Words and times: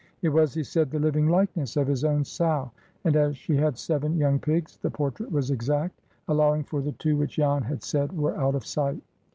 It 0.23 0.29
was, 0.29 0.55
he 0.55 0.63
said, 0.63 0.89
the 0.89 0.97
"living 0.97 1.29
likeness" 1.29 1.77
of 1.77 1.85
his 1.85 2.03
own 2.03 2.23
sow; 2.25 2.71
and, 3.03 3.15
as 3.15 3.37
she 3.37 3.55
had 3.57 3.77
seven 3.77 4.17
young 4.17 4.39
pigs, 4.39 4.77
the 4.81 4.89
portrait 4.89 5.31
was 5.31 5.51
exact, 5.51 6.01
allowing 6.27 6.63
for 6.63 6.81
the 6.81 6.93
two 6.93 7.15
which 7.15 7.35
Jan 7.35 7.61
had 7.61 7.83
said 7.83 8.17
were 8.17 8.35
out 8.35 8.55
of 8.55 8.65
sight. 8.65 9.03